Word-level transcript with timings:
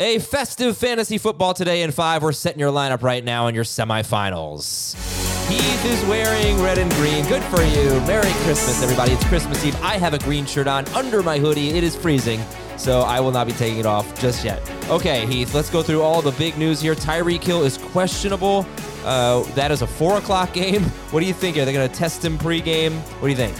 A 0.00 0.20
festive 0.20 0.76
fantasy 0.76 1.18
football 1.18 1.54
today 1.54 1.82
in 1.82 1.90
five. 1.90 2.22
We're 2.22 2.30
setting 2.30 2.60
your 2.60 2.70
lineup 2.70 3.02
right 3.02 3.24
now 3.24 3.48
in 3.48 3.56
your 3.56 3.64
semifinals. 3.64 4.94
Heath 5.48 5.84
is 5.84 6.04
wearing 6.04 6.62
red 6.62 6.78
and 6.78 6.88
green. 6.92 7.26
Good 7.26 7.42
for 7.44 7.60
you. 7.62 8.00
Merry 8.06 8.30
Christmas, 8.44 8.80
everybody. 8.80 9.10
It's 9.10 9.24
Christmas 9.24 9.64
Eve. 9.64 9.74
I 9.82 9.98
have 9.98 10.14
a 10.14 10.18
green 10.20 10.46
shirt 10.46 10.68
on 10.68 10.86
under 10.90 11.20
my 11.20 11.40
hoodie. 11.40 11.70
It 11.70 11.82
is 11.82 11.96
freezing, 11.96 12.40
so 12.76 13.00
I 13.00 13.18
will 13.18 13.32
not 13.32 13.48
be 13.48 13.52
taking 13.54 13.80
it 13.80 13.86
off 13.86 14.16
just 14.20 14.44
yet. 14.44 14.62
Okay, 14.88 15.26
Heath, 15.26 15.52
let's 15.52 15.68
go 15.68 15.82
through 15.82 16.02
all 16.02 16.22
the 16.22 16.32
big 16.32 16.56
news 16.56 16.80
here. 16.80 16.94
Tyreek 16.94 17.42
Hill 17.42 17.64
is 17.64 17.76
questionable. 17.78 18.64
Uh, 19.04 19.42
that 19.54 19.72
is 19.72 19.82
a 19.82 19.86
four 19.86 20.18
o'clock 20.18 20.52
game. 20.52 20.84
What 21.10 21.18
do 21.20 21.26
you 21.26 21.34
think? 21.34 21.56
Are 21.56 21.64
they 21.64 21.72
going 21.72 21.88
to 21.88 21.94
test 21.94 22.24
him 22.24 22.38
pregame? 22.38 22.92
What 23.20 23.22
do 23.22 23.30
you 23.30 23.36
think? 23.36 23.56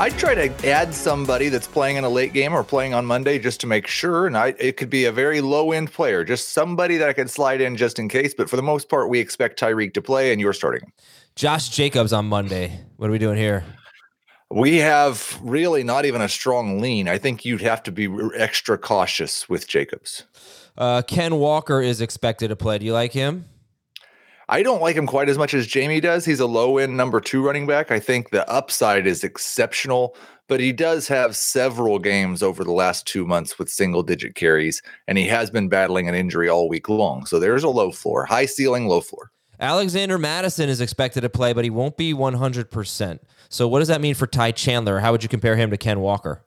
I'd 0.00 0.16
try 0.16 0.34
to 0.34 0.66
add 0.66 0.94
somebody 0.94 1.50
that's 1.50 1.66
playing 1.66 1.96
in 1.96 2.04
a 2.04 2.08
late 2.08 2.32
game 2.32 2.54
or 2.54 2.64
playing 2.64 2.94
on 2.94 3.04
Monday 3.04 3.38
just 3.38 3.60
to 3.60 3.66
make 3.66 3.86
sure. 3.86 4.26
And 4.26 4.34
I, 4.34 4.54
it 4.58 4.78
could 4.78 4.88
be 4.88 5.04
a 5.04 5.12
very 5.12 5.42
low 5.42 5.72
end 5.72 5.92
player, 5.92 6.24
just 6.24 6.52
somebody 6.52 6.96
that 6.96 7.06
I 7.06 7.12
could 7.12 7.28
slide 7.28 7.60
in 7.60 7.76
just 7.76 7.98
in 7.98 8.08
case. 8.08 8.32
But 8.32 8.48
for 8.48 8.56
the 8.56 8.62
most 8.62 8.88
part, 8.88 9.10
we 9.10 9.20
expect 9.20 9.60
Tyreek 9.60 9.92
to 9.92 10.00
play, 10.00 10.32
and 10.32 10.40
you're 10.40 10.54
starting. 10.54 10.90
Josh 11.36 11.68
Jacobs 11.68 12.14
on 12.14 12.24
Monday. 12.24 12.80
What 12.96 13.10
are 13.10 13.12
we 13.12 13.18
doing 13.18 13.36
here? 13.36 13.62
We 14.50 14.78
have 14.78 15.38
really 15.42 15.84
not 15.84 16.06
even 16.06 16.22
a 16.22 16.30
strong 16.30 16.80
lean. 16.80 17.06
I 17.06 17.18
think 17.18 17.44
you'd 17.44 17.60
have 17.60 17.82
to 17.82 17.92
be 17.92 18.08
extra 18.34 18.78
cautious 18.78 19.50
with 19.50 19.68
Jacobs. 19.68 20.24
Uh, 20.78 21.02
Ken 21.02 21.36
Walker 21.36 21.82
is 21.82 22.00
expected 22.00 22.48
to 22.48 22.56
play. 22.56 22.78
Do 22.78 22.86
you 22.86 22.94
like 22.94 23.12
him? 23.12 23.44
I 24.50 24.64
don't 24.64 24.82
like 24.82 24.96
him 24.96 25.06
quite 25.06 25.28
as 25.28 25.38
much 25.38 25.54
as 25.54 25.68
Jamie 25.68 26.00
does. 26.00 26.24
He's 26.24 26.40
a 26.40 26.46
low 26.46 26.78
end 26.78 26.96
number 26.96 27.20
two 27.20 27.40
running 27.40 27.68
back. 27.68 27.92
I 27.92 28.00
think 28.00 28.30
the 28.30 28.50
upside 28.50 29.06
is 29.06 29.22
exceptional, 29.22 30.16
but 30.48 30.58
he 30.58 30.72
does 30.72 31.06
have 31.06 31.36
several 31.36 32.00
games 32.00 32.42
over 32.42 32.64
the 32.64 32.72
last 32.72 33.06
two 33.06 33.24
months 33.24 33.60
with 33.60 33.70
single 33.70 34.02
digit 34.02 34.34
carries, 34.34 34.82
and 35.06 35.16
he 35.16 35.28
has 35.28 35.52
been 35.52 35.68
battling 35.68 36.08
an 36.08 36.16
injury 36.16 36.48
all 36.48 36.68
week 36.68 36.88
long. 36.88 37.26
So 37.26 37.38
there's 37.38 37.62
a 37.62 37.68
low 37.68 37.92
floor, 37.92 38.24
high 38.24 38.46
ceiling, 38.46 38.88
low 38.88 39.00
floor. 39.00 39.30
Alexander 39.60 40.18
Mattison 40.18 40.68
is 40.68 40.80
expected 40.80 41.20
to 41.20 41.30
play, 41.30 41.52
but 41.52 41.62
he 41.62 41.70
won't 41.70 41.96
be 41.96 42.12
100%. 42.12 43.20
So 43.50 43.68
what 43.68 43.78
does 43.78 43.88
that 43.88 44.00
mean 44.00 44.16
for 44.16 44.26
Ty 44.26 44.50
Chandler? 44.50 44.98
How 44.98 45.12
would 45.12 45.22
you 45.22 45.28
compare 45.28 45.54
him 45.54 45.70
to 45.70 45.76
Ken 45.76 46.00
Walker? 46.00 46.42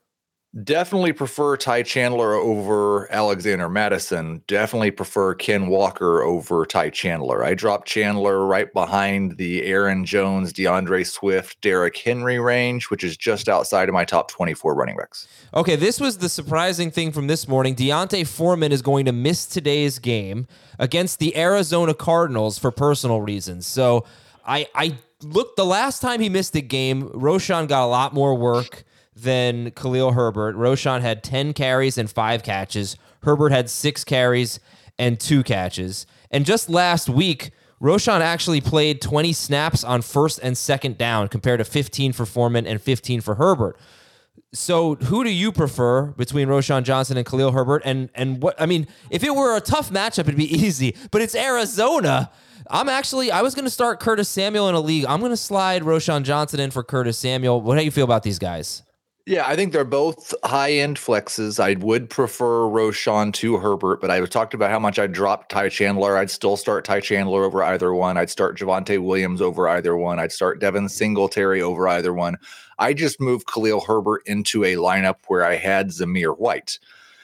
Definitely 0.62 1.14
prefer 1.14 1.58
Ty 1.58 1.82
Chandler 1.82 2.36
over 2.36 3.12
Alexander 3.12 3.68
Mattison. 3.68 4.44
Definitely 4.46 4.92
prefer 4.92 5.34
Ken 5.34 5.66
Walker 5.66 6.22
over 6.22 6.64
Ty 6.68 6.92
Chandler. 6.92 7.44
I 7.44 7.56
dropped 7.56 7.88
Chandler 7.88 8.46
right 8.46 8.72
behind 8.72 9.38
the 9.38 9.64
Aaron 9.64 10.06
Jones, 10.06 10.54
DeAndre 10.54 11.08
Swift, 11.08 11.60
Derrick 11.62 11.98
Henry 11.98 12.38
range, 12.38 12.92
which 12.92 13.04
is 13.04 13.18
just 13.18 13.50
outside 13.50 13.90
of 13.90 13.94
my 13.94 14.06
top 14.06 14.30
24 14.30 14.76
running 14.76 14.96
backs. 14.96 15.28
Okay, 15.56 15.76
this 15.76 16.00
was 16.00 16.20
the 16.20 16.30
surprising 16.30 16.92
thing 16.92 17.12
from 17.12 17.26
this 17.26 17.48
morning. 17.48 17.74
D'Onta 17.74 18.24
Foreman 18.24 18.72
is 18.72 18.84
going 18.84 19.06
to 19.06 19.12
miss 19.12 19.48
today's 19.48 19.98
game 19.98 20.46
against 20.78 21.18
the 21.18 21.36
Arizona 21.36 21.96
Cardinals 21.96 22.60
for 22.60 22.70
personal 22.70 23.22
reasons. 23.22 23.66
So 23.66 24.06
I 24.46 24.68
I 24.76 25.00
looked 25.24 25.56
the 25.56 25.66
last 25.66 26.00
time 26.00 26.20
he 26.20 26.30
missed 26.30 26.56
a 26.56 26.62
game, 26.62 27.10
Roschon 27.10 27.68
got 27.68 27.86
a 27.86 27.88
lot 27.88 28.14
more 28.14 28.36
work 28.36 28.84
than 29.16 29.72
Khalil 29.72 30.14
Herbert. 30.14 30.56
Roschon 30.56 31.02
had 31.02 31.24
10 31.24 31.54
carries 31.54 31.98
and 31.98 32.10
five 32.10 32.44
catches. 32.44 32.98
Herbert 33.24 33.52
had 33.52 33.70
six 33.70 34.04
carries 34.04 34.60
and 34.98 35.20
two 35.20 35.44
catches. 35.44 36.06
And 36.32 36.46
just 36.46 36.70
last 36.70 37.10
week, 37.10 37.52
Roschon 37.82 38.22
actually 38.22 38.62
played 38.62 39.02
20 39.02 39.34
snaps 39.34 39.84
on 39.84 40.02
first 40.02 40.40
and 40.42 40.58
second 40.58 40.98
down 40.98 41.28
compared 41.28 41.60
to 41.60 41.66
15 41.66 42.14
for 42.14 42.26
Foreman 42.26 42.66
and 42.66 42.82
15 42.82 43.22
for 43.22 43.36
Herbert. 43.36 43.78
So, 44.54 44.96
who 44.96 45.24
do 45.24 45.32
you 45.32 45.52
prefer 45.52 46.06
between 46.12 46.48
Roschon 46.48 46.84
Johnson 46.84 47.18
and 47.18 47.26
Khalil 47.26 47.52
Herbert? 47.52 47.82
And 47.86 48.10
and 48.14 48.42
what 48.42 48.60
I 48.62 48.68
mean, 48.68 48.88
if 49.10 49.24
it 49.24 49.36
were 49.36 49.58
a 49.58 49.62
tough 49.62 49.90
matchup, 49.90 50.20
it'd 50.20 50.36
be 50.36 50.54
easy. 50.66 50.96
But 51.12 51.22
it's 51.24 51.36
Arizona. 51.36 52.30
I'm 52.70 52.88
actually 52.88 53.32
I 53.32 53.42
was 53.42 53.56
going 53.56 53.66
to 53.66 53.72
start 53.72 54.00
Curtis 54.00 54.30
Samuel 54.30 54.70
in 54.70 54.76
a 54.76 54.80
league. 54.80 55.06
I'm 55.06 55.20
going 55.20 55.32
to 55.32 55.38
slide 55.38 55.82
Roschon 55.82 56.24
Johnson 56.24 56.60
in 56.60 56.72
for 56.72 56.84
Curtis 56.84 57.18
Samuel. 57.18 57.62
What 57.62 57.78
do 57.78 57.84
you 57.84 57.92
feel 57.92 58.06
about 58.06 58.24
these 58.24 58.40
guys? 58.40 58.84
Yeah, 59.26 59.48
I 59.48 59.56
think 59.56 59.72
they're 59.72 59.86
both 59.86 60.34
high 60.44 60.74
end 60.74 60.98
flexes. 60.98 61.58
I 61.58 61.80
would 61.80 62.10
prefer 62.10 62.64
Roschon 62.64 63.32
to 63.36 63.56
Herbert, 63.56 64.02
but 64.02 64.12
I 64.12 64.26
talked 64.26 64.54
about 64.54 64.70
how 64.70 64.80
much 64.80 65.00
I 65.00 65.08
dropped 65.08 65.50
Ty 65.50 65.70
Chandler. 65.70 66.18
I'd 66.18 66.30
still 66.30 66.58
start 66.58 66.84
Ty 66.84 67.00
Chandler 67.00 67.46
over 67.46 67.64
either 67.64 67.94
one. 67.94 68.18
I'd 68.18 68.30
start 68.30 68.58
Javonte 68.58 69.02
Williams 69.02 69.42
over 69.42 69.70
either 69.70 69.96
one. 69.96 70.20
I'd 70.20 70.34
start 70.34 70.60
Devin 70.60 70.90
Singletary 70.90 71.62
over 71.62 71.88
either 71.88 72.14
one. 72.14 72.38
I 72.80 72.94
just 72.94 73.22
moved 73.22 73.48
Khalil 73.48 73.80
Herbert 73.80 74.24
into 74.26 74.66
a 74.66 74.76
lineup 74.76 75.20
where 75.28 75.46
I 75.46 75.56
had 75.56 75.90
Zamir 75.90 76.38
White. 76.38 76.78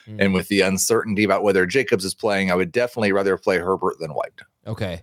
Mm. 0.08 0.16
And 0.20 0.34
with 0.34 0.48
the 0.48 0.62
uncertainty 0.62 1.24
about 1.24 1.42
whether 1.42 1.66
Jacobs 1.66 2.06
is 2.06 2.14
playing, 2.14 2.50
I 2.50 2.54
would 2.54 2.72
definitely 2.72 3.12
rather 3.12 3.36
play 3.36 3.58
Herbert 3.58 3.98
than 4.00 4.12
White. 4.12 4.40
Okay. 4.66 5.02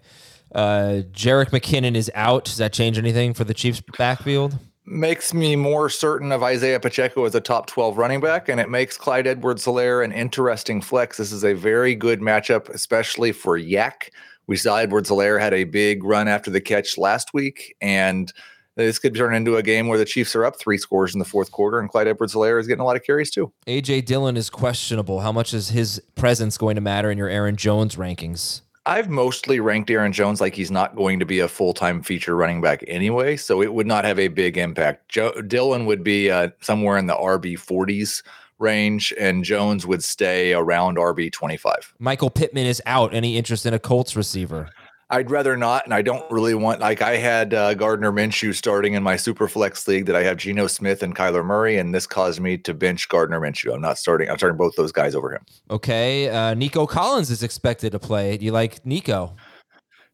Uh 0.52 1.02
Jerick 1.12 1.52
McKinnon 1.52 1.96
is 1.96 2.09
out. 2.16 2.46
Does 2.46 2.58
that 2.58 2.74
change 2.74 2.97
anything 2.97 3.35
for 3.35 3.44
the 3.44 3.53
Chiefs 3.53 3.84
backfield? 4.00 4.58
Makes 4.88 5.34
me 5.34 5.56
more 5.56 5.90
certain 5.90 6.31
of 6.31 6.42
Isaiah 6.42 6.80
Pacheco 6.80 7.25
as 7.25 7.36
a 7.36 7.42
top 7.42 7.68
12 7.68 7.98
running 7.98 8.22
back, 8.22 8.48
and 8.48 8.59
it 8.59 8.70
makes 8.70 8.98
Clyde 8.98 9.28
Edwards 9.28 9.66
Helaire 9.66 10.03
an 10.03 10.14
interesting 10.14 10.81
flex. 10.81 11.18
This 11.18 11.31
is 11.31 11.44
a 11.44 11.53
very 11.53 11.94
good 11.94 12.22
matchup, 12.22 12.70
especially 12.70 13.34
for 13.34 13.59
YAC. 13.59 14.09
We 14.47 14.56
saw 14.56 14.78
Edwards 14.78 15.09
Helaire 15.09 15.40
had 15.40 15.53
a 15.53 15.66
big 15.66 16.06
run 16.06 16.30
after 16.30 16.50
the 16.50 16.62
catch 16.62 16.97
last 16.97 17.34
week, 17.34 17.76
and 17.81 18.31
this 18.76 18.97
could 18.97 19.14
turn 19.14 19.36
into 19.36 19.58
a 19.58 19.64
game 19.64 19.90
where 19.90 19.97
the 19.97 20.06
Chiefs 20.06 20.36
are 20.36 20.46
up 20.46 20.58
three 20.58 20.78
scores 20.78 21.14
in 21.14 21.20
the 21.20 21.26
fourth 21.26 21.52
quarter, 21.52 21.80
and 21.80 21.90
Clyde 21.90 22.08
Edwards 22.08 22.34
Helaire 22.34 22.59
is 22.59 22.68
getting 22.68 22.81
a 22.81 22.86
lot 22.86 22.96
of 22.96 23.03
carries 23.03 23.30
too. 23.30 23.52
AJ 23.68 24.06
Dillon 24.06 24.38
is 24.38 24.50
questionable. 24.50 25.20
How 25.20 25.34
much 25.34 25.53
is 25.53 25.70
his 25.70 26.02
presence 26.16 26.58
going 26.58 26.76
to 26.76 26.81
matter 26.81 27.12
in 27.12 27.18
your 27.18 27.30
Aaron 27.30 27.58
Jones 27.58 27.97
rankings? 27.97 28.62
I've 28.88 29.09
mostly 29.09 29.59
ranked 29.59 29.92
Aaron 29.92 30.14
Jones 30.14 30.40
like 30.40 30.56
he's 30.56 30.72
not 30.72 30.96
going 30.96 31.20
to 31.20 31.25
be 31.25 31.40
a 31.40 31.50
full 31.50 31.74
time 31.74 32.02
feature 32.02 32.38
running 32.38 32.62
back 32.62 32.86
anyway, 32.88 33.36
so 33.36 33.62
it 33.62 33.74
would 33.74 33.86
not 33.86 34.06
have 34.06 34.18
a 34.18 34.30
big 34.30 34.58
impact. 34.58 35.09
Joe, 35.09 35.34
Dillon 35.42 35.86
would 35.86 36.06
be 36.06 36.31
uh, 36.31 36.50
somewhere 36.62 36.97
in 36.97 37.06
the 37.06 37.14
RB 37.14 37.56
40s 37.56 38.24
range, 38.59 39.14
and 39.20 39.44
Jones 39.44 39.86
would 39.86 40.06
stay 40.06 40.53
around 40.53 40.96
RB 40.96 41.30
25. 41.30 41.96
Michael 42.00 42.30
Pittman 42.30 42.66
is 42.66 42.81
out. 42.86 43.14
Any 43.14 43.38
interest 43.38 43.66
in 43.66 43.74
a 43.74 43.80
Colts 43.80 44.16
receiver? 44.16 44.70
I'd 45.09 45.31
rather 45.31 45.56
not, 45.56 45.85
and 45.85 45.94
I 45.94 46.01
don't 46.01 46.29
really 46.29 46.53
want. 46.53 46.81
Like 46.81 47.01
I 47.01 47.16
had 47.16 47.53
uh, 47.53 47.73
Gardner 47.75 48.12
Minshew 48.12 48.53
starting 48.53 48.94
in 48.94 49.03
my 49.03 49.16
super 49.16 49.47
flex 49.47 49.88
league 49.88 50.06
that 50.07 50.18
I 50.18 50.23
have 50.23 50.35
Geno 50.35 50.68
Smith 50.68 51.01
and 51.01 51.16
Kyler 51.16 51.45
Murray, 51.45 51.78
and 51.78 51.95
this 51.95 52.06
caused 52.06 52.41
me 52.41 52.57
to 52.57 52.73
bench 52.73 53.07
Gardner 53.07 53.40
Minshew. 53.40 53.73
I'm 53.73 53.79
not 53.79 53.97
starting. 53.97 54.29
I'm 54.29 54.38
starting 54.38 54.57
both 54.57 54.75
those 54.75 54.91
guys 54.91 55.16
over 55.16 55.34
him. 55.34 55.46
Okay, 55.69 56.29
uh, 56.29 56.53
Nico 56.56 56.85
Collins 56.85 57.31
is 57.31 57.41
expected 57.41 57.94
to 57.94 58.00
play. 58.00 58.35
Do 58.35 58.44
you 58.44 58.51
like 58.51 58.85
Nico? 58.85 59.34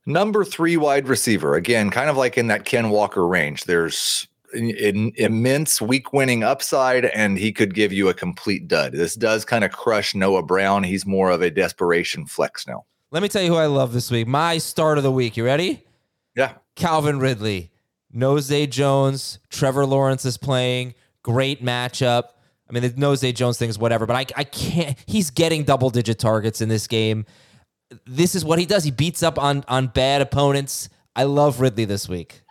Number 0.06 0.46
three 0.46 0.78
wide 0.78 1.08
receiver 1.08 1.56
again, 1.56 1.90
kind 1.90 2.10
of 2.10 2.18
like 2.18 2.38
in 2.38 2.48
that 2.48 2.66
Ken 2.66 2.90
Walker 2.90 3.26
range. 3.26 3.64
There's 3.64 4.28
an 4.54 5.12
immense 5.16 5.82
week 5.82 6.14
winning 6.14 6.44
upside, 6.44 7.06
and 7.06 7.40
he 7.40 7.52
could 7.52 7.74
give 7.74 7.92
you 7.92 8.10
a 8.10 8.14
complete 8.14 8.68
dud. 8.68 8.92
This 8.92 9.16
does 9.16 9.44
kind 9.44 9.64
of 9.64 9.72
crush 9.72 10.14
Noah 10.14 10.44
Brown. 10.44 10.84
He's 10.84 11.06
more 11.06 11.32
of 11.32 11.42
a 11.42 11.50
desperation 11.50 12.28
flex 12.28 12.68
now. 12.68 12.86
Let 13.14 13.22
me 13.22 13.30
tell 13.30 13.44
you 13.44 13.50
who 13.50 13.58
I 13.58 13.68
love 13.68 13.94
this 13.94 14.10
week. 14.10 14.28
My 14.28 14.58
start 14.58 14.98
of 14.98 15.04
the 15.04 15.12
week. 15.12 15.38
You 15.38 15.46
ready? 15.46 15.84
Yeah. 16.36 16.54
Calvin 16.76 17.20
Ridley. 17.20 17.70
Nose 18.12 18.52
Jones. 18.70 19.38
Trevor 19.52 19.86
Lawrence 19.86 20.26
is 20.26 20.36
playing. 20.36 20.96
Great 21.22 21.64
matchup. 21.64 22.30
I 22.68 22.74
mean, 22.74 22.82
the 22.82 22.94
Nose 22.98 23.22
Jones 23.34 23.60
thing 23.60 23.70
is 23.70 23.78
whatever, 23.78 24.08
but 24.08 24.16
I, 24.16 24.26
I 24.36 24.44
can't. 24.44 24.98
He's 25.06 25.30
getting 25.30 25.64
double 25.64 25.92
digit 25.92 26.18
targets 26.18 26.60
in 26.60 26.70
this 26.70 26.88
game. 26.88 27.28
This 28.08 28.34
is 28.34 28.44
what 28.44 28.58
he 28.58 28.66
does. 28.66 28.84
He 28.84 28.90
beats 28.90 29.22
up 29.22 29.38
on 29.38 29.64
on 29.68 29.88
bad 29.90 30.24
opponents. 30.24 30.90
I 31.16 31.26
love 31.26 31.62
Ridley 31.62 31.86
this 31.86 32.10
week. 32.10 32.42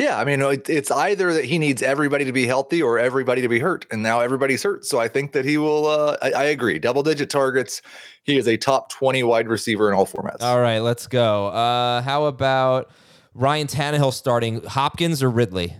Yeah, 0.00 0.18
I 0.18 0.24
mean, 0.24 0.40
it's 0.40 0.90
either 0.90 1.34
that 1.34 1.44
he 1.44 1.58
needs 1.58 1.82
everybody 1.82 2.24
to 2.24 2.32
be 2.32 2.46
healthy 2.46 2.80
or 2.80 2.98
everybody 2.98 3.42
to 3.42 3.50
be 3.50 3.58
hurt, 3.58 3.84
and 3.90 4.02
now 4.02 4.20
everybody's 4.20 4.62
hurt. 4.62 4.86
So 4.86 4.98
I 4.98 5.08
think 5.08 5.32
that 5.32 5.44
he 5.44 5.58
will. 5.58 5.86
Uh, 5.86 6.16
I, 6.22 6.32
I, 6.32 6.44
agree. 6.44 6.78
Double 6.78 7.02
digit 7.02 7.28
targets. 7.28 7.82
He 8.22 8.38
is 8.38 8.48
a 8.48 8.56
top 8.56 8.90
twenty 8.90 9.22
wide 9.22 9.46
receiver 9.46 9.90
in 9.90 9.94
all 9.94 10.06
formats. 10.06 10.40
All 10.40 10.58
right, 10.58 10.78
let's 10.78 11.06
go. 11.06 11.48
Uh, 11.48 12.00
how 12.00 12.24
about 12.24 12.90
Ryan 13.34 13.66
Tannehill 13.66 14.14
starting 14.14 14.64
Hopkins 14.64 15.22
or 15.22 15.28
Ridley? 15.28 15.76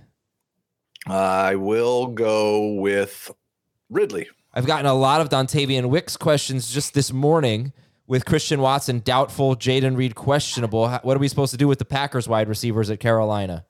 I 1.07 1.55
will 1.55 2.09
go 2.09 2.75
with 2.75 3.31
Ridley. 3.89 4.29
I've 4.53 4.67
gotten 4.67 4.85
a 4.85 4.93
lot 4.93 5.23
of 5.23 5.31
Dontayvion 5.31 5.89
Wicks 5.89 6.19
questions 6.19 6.71
just 6.71 6.93
this 6.93 7.11
morning 7.11 7.73
with 8.07 8.27
Christian 8.27 8.61
Watson 8.61 9.01
doubtful, 9.01 9.57
Jayden 9.57 9.97
Reed 9.97 10.15
questionable. 10.15 10.91
What 10.91 11.17
are 11.17 11.21
we 11.21 11.29
supposed 11.29 11.53
to 11.53 11.57
do 11.57 11.67
with 11.67 11.79
the 11.79 11.87
Packers 11.87 12.29
wide 12.29 12.51
receivers 12.51 12.91
at 12.91 13.01
Carolina? 13.01 13.65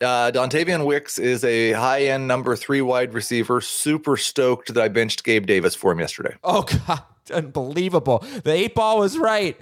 Uh, 0.00 0.30
Dontayvion 0.30 0.84
Wicks 0.86 1.18
is 1.18 1.42
a 1.44 1.72
high 1.72 2.04
end 2.04 2.28
number 2.28 2.54
three 2.54 2.80
wide 2.82 3.14
receiver. 3.14 3.60
Super 3.60 4.16
stoked 4.16 4.72
that 4.74 4.82
I 4.82 4.88
benched 4.88 5.24
Gabe 5.24 5.46
Davis 5.46 5.74
for 5.74 5.90
him 5.90 5.98
yesterday. 6.00 6.36
Oh, 6.44 6.62
God. 6.86 7.02
Unbelievable. 7.32 8.24
The 8.44 8.52
eight 8.52 8.74
ball 8.74 9.00
was 9.00 9.18
right. 9.18 9.60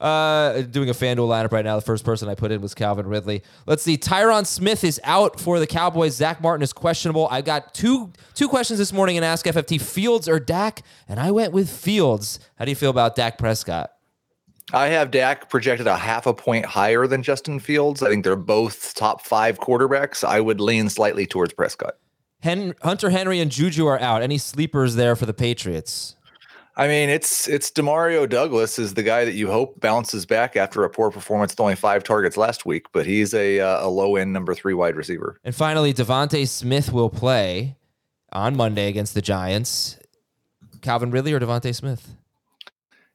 Uh, 0.00 0.60
doing 0.62 0.88
a 0.88 0.92
FanDuel 0.92 1.26
lineup 1.26 1.50
right 1.50 1.64
now. 1.64 1.74
The 1.74 1.82
first 1.82 2.04
person 2.04 2.28
I 2.28 2.36
put 2.36 2.52
in 2.52 2.60
was 2.60 2.72
Calvin 2.72 3.08
Ridley. 3.08 3.42
Let's 3.66 3.82
see. 3.82 3.96
Tyron 3.98 4.46
Smith 4.46 4.84
is 4.84 5.00
out 5.02 5.40
for 5.40 5.58
the 5.58 5.66
Cowboys. 5.66 6.14
Zack 6.14 6.40
Martin 6.40 6.62
is 6.62 6.72
questionable. 6.72 7.26
I 7.32 7.40
got 7.42 7.74
two 7.74 8.12
two 8.34 8.48
questions 8.48 8.78
this 8.78 8.92
morning 8.92 9.16
in 9.16 9.24
Ask 9.24 9.44
FFT: 9.46 9.80
Fields 9.80 10.28
or 10.28 10.38
Dak, 10.38 10.82
and 11.08 11.18
I 11.18 11.32
went 11.32 11.52
with 11.52 11.68
Fields. 11.68 12.38
How 12.56 12.64
do 12.64 12.70
you 12.70 12.76
feel 12.76 12.90
about 12.90 13.16
Dak 13.16 13.38
Prescott? 13.38 13.90
I 14.72 14.88
have 14.88 15.10
Dak 15.10 15.48
projected 15.48 15.86
a 15.86 15.96
half 15.96 16.26
a 16.26 16.34
point 16.34 16.66
higher 16.66 17.06
than 17.06 17.22
Justin 17.22 17.58
Fields. 17.58 18.02
I 18.02 18.10
think 18.10 18.24
they're 18.24 18.36
both 18.36 18.94
top 18.94 19.24
five 19.24 19.58
quarterbacks. 19.58 20.22
I 20.22 20.40
would 20.40 20.60
lean 20.60 20.88
slightly 20.90 21.26
towards 21.26 21.54
Prescott. 21.54 21.94
Hen- 22.42 22.74
Hunter 22.82 23.10
Henry 23.10 23.40
and 23.40 23.50
Juju 23.50 23.86
are 23.86 23.98
out. 23.98 24.22
Any 24.22 24.38
sleepers 24.38 24.94
there 24.94 25.16
for 25.16 25.26
the 25.26 25.32
Patriots? 25.34 26.16
I 26.76 26.86
mean, 26.86 27.08
it's 27.08 27.48
it's 27.48 27.72
Demario 27.72 28.28
Douglas 28.28 28.78
is 28.78 28.94
the 28.94 29.02
guy 29.02 29.24
that 29.24 29.34
you 29.34 29.50
hope 29.50 29.80
bounces 29.80 30.24
back 30.24 30.54
after 30.54 30.84
a 30.84 30.90
poor 30.90 31.10
performance 31.10 31.52
with 31.52 31.58
only 31.60 31.74
five 31.74 32.04
targets 32.04 32.36
last 32.36 32.64
week, 32.64 32.86
but 32.92 33.04
he's 33.04 33.34
a 33.34 33.58
uh, 33.58 33.84
a 33.84 33.88
low 33.88 34.14
end 34.14 34.32
number 34.32 34.54
three 34.54 34.74
wide 34.74 34.94
receiver. 34.94 35.40
And 35.42 35.52
finally, 35.54 35.92
DeVonta 35.92 36.46
Smith 36.46 36.92
will 36.92 37.10
play 37.10 37.76
on 38.32 38.56
Monday 38.56 38.86
against 38.86 39.14
the 39.14 39.22
Giants. 39.22 39.98
Calvin 40.80 41.10
Ridley 41.10 41.32
or 41.32 41.40
DeVonta 41.40 41.74
Smith? 41.74 42.14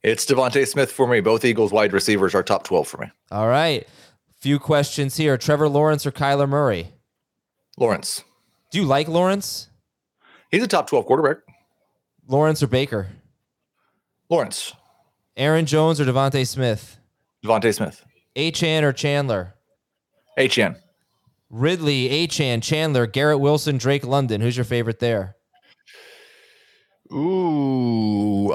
It's 0.04 0.26
DeVonta 0.26 0.68
Smith 0.68 0.92
for 0.92 1.08
me. 1.08 1.22
Both 1.22 1.46
Eagles 1.46 1.72
wide 1.72 1.94
receivers 1.94 2.36
are 2.36 2.44
top 2.44 2.64
twelve 2.64 2.88
for 2.88 2.98
me. 2.98 3.08
All 3.32 3.48
right. 3.48 3.88
Few 4.40 4.60
questions 4.60 5.16
here. 5.16 5.38
Trevor 5.38 5.70
Lawrence 5.70 6.06
or 6.06 6.12
Kyler 6.12 6.50
Murray? 6.50 6.90
Lawrence. 7.78 8.24
Do 8.72 8.78
you 8.80 8.84
like 8.86 9.08
Lawrence? 9.08 9.70
He's 10.52 10.62
a 10.62 10.68
top 10.68 10.90
12 10.90 11.06
quarterback. 11.06 11.38
Lawrence 12.28 12.62
or 12.62 12.68
Baker? 12.68 13.08
Lawrence. 14.30 14.74
Aaron 15.38 15.66
Jones 15.66 16.02
or 16.02 16.06
DeVonta 16.06 16.46
Smith? 16.46 16.98
DeVonta 17.46 17.74
Smith. 17.74 18.04
Achane 18.36 18.84
or 18.84 18.92
Chandler? 18.92 19.54
Achane. 20.38 20.76
Ridley, 21.50 22.10
Achane, 22.10 22.62
Chandler, 22.62 23.08
Garrett 23.08 23.40
Wilson, 23.40 23.78
Drake 23.78 24.06
London. 24.06 24.42
Who's 24.42 24.58
your 24.58 24.66
favorite 24.66 25.00
there? 25.00 25.38
Ooh, 27.14 28.03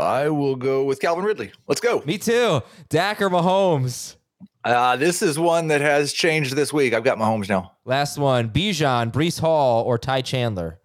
I 0.08 0.30
will 0.30 0.56
go 0.56 0.84
with 0.84 1.00
Calvin 1.00 1.22
Ridley. 1.22 1.52
Let's 1.66 1.82
go. 1.82 2.02
Me 2.06 2.16
too. 2.16 2.62
Dak 2.88 3.20
or 3.20 3.28
Mahomes? 3.28 4.16
Uh, 4.64 4.96
this 4.96 5.20
is 5.20 5.38
one 5.38 5.68
that 5.68 5.82
has 5.82 6.14
changed 6.14 6.56
this 6.56 6.72
week. 6.72 6.94
I've 6.94 7.04
got 7.04 7.18
Mahomes 7.18 7.48
now. 7.48 7.72
Last 7.84 8.16
one. 8.16 8.48
Bijan, 8.48 9.12
Breece 9.12 9.38
Hall, 9.38 9.84
or 9.84 9.98
Ty 9.98 10.22
Chandler? 10.22 10.80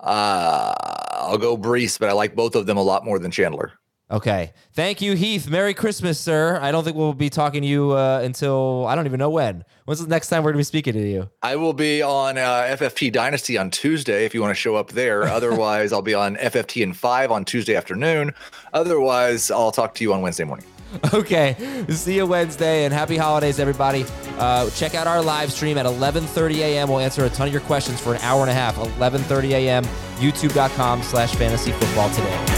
Uh, 0.00 0.74
I'll 1.12 1.38
go 1.38 1.56
Breece, 1.56 1.96
but 1.98 2.08
I 2.08 2.12
like 2.12 2.34
both 2.34 2.56
of 2.56 2.66
them 2.66 2.76
a 2.76 2.82
lot 2.82 3.04
more 3.04 3.20
than 3.20 3.30
Chandler. 3.30 3.74
Okay. 4.10 4.52
Thank 4.72 5.02
you, 5.02 5.14
Heath. 5.14 5.50
Merry 5.50 5.74
Christmas, 5.74 6.18
sir. 6.18 6.58
I 6.62 6.72
don't 6.72 6.82
think 6.82 6.96
we'll 6.96 7.12
be 7.12 7.28
talking 7.28 7.60
to 7.60 7.68
you 7.68 7.92
uh, 7.92 8.20
until 8.22 8.86
I 8.86 8.94
don't 8.94 9.04
even 9.04 9.18
know 9.18 9.28
when. 9.28 9.64
When's 9.84 10.00
the 10.00 10.08
next 10.08 10.28
time 10.28 10.42
we're 10.42 10.52
going 10.52 10.56
to 10.56 10.60
be 10.60 10.64
speaking 10.64 10.94
to 10.94 11.06
you? 11.06 11.28
I 11.42 11.56
will 11.56 11.74
be 11.74 12.00
on 12.00 12.38
uh, 12.38 12.76
FFT 12.78 13.12
Dynasty 13.12 13.58
on 13.58 13.70
Tuesday 13.70 14.24
if 14.24 14.34
you 14.34 14.40
want 14.40 14.50
to 14.52 14.60
show 14.60 14.76
up 14.76 14.92
there. 14.92 15.24
Otherwise, 15.28 15.92
I'll 15.92 16.00
be 16.00 16.14
on 16.14 16.36
FFT 16.36 16.82
and 16.82 16.96
5 16.96 17.30
on 17.30 17.44
Tuesday 17.44 17.74
afternoon. 17.76 18.32
Otherwise, 18.72 19.50
I'll 19.50 19.72
talk 19.72 19.94
to 19.96 20.04
you 20.04 20.14
on 20.14 20.22
Wednesday 20.22 20.44
morning. 20.44 20.66
Okay. 21.12 21.54
See 21.90 22.16
you 22.16 22.24
Wednesday 22.24 22.86
and 22.86 22.94
happy 22.94 23.18
holidays, 23.18 23.60
everybody. 23.60 24.06
Uh, 24.38 24.70
check 24.70 24.94
out 24.94 25.06
our 25.06 25.20
live 25.20 25.52
stream 25.52 25.76
at 25.76 25.84
11:30 25.84 26.56
a.m. 26.60 26.88
We'll 26.88 27.00
answer 27.00 27.26
a 27.26 27.28
ton 27.28 27.46
of 27.46 27.52
your 27.52 27.60
questions 27.60 28.00
for 28.00 28.14
an 28.14 28.20
hour 28.22 28.40
and 28.40 28.50
a 28.50 28.54
half. 28.54 28.76
11:30 28.76 29.50
a.m. 29.50 29.84
YouTube.com/slash 30.16 31.34
Fantasy 31.34 31.72
Football 31.72 32.08
today. 32.10 32.57